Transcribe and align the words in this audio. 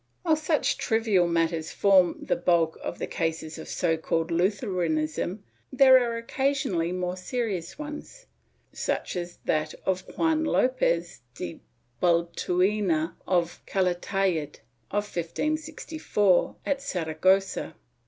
^ 0.01 0.03
While 0.23 0.35
such 0.35 0.77
trivial 0.79 1.27
matters 1.27 1.71
form 1.71 2.17
the 2.25 2.35
bulk 2.35 2.79
of 2.81 2.97
the 2.97 3.05
cases 3.05 3.59
of 3.59 3.67
so 3.67 3.97
called 3.97 4.31
Lutheranism 4.31 5.43
there 5.71 5.91
were 5.93 6.17
occasionally 6.17 6.91
more 6.91 7.15
serious 7.15 7.77
ones, 7.77 8.25
such 8.73 9.15
as 9.15 9.37
that 9.45 9.75
of 9.85 10.01
Juan 10.17 10.43
Lopez 10.43 11.21
de 11.35 11.61
Baltuena 12.01 13.13
of 13.27 13.61
Calatayud 13.67 14.55
in 14.89 14.97
1564, 14.97 16.55
at 16.65 16.81
Saragossa. 16.81 17.75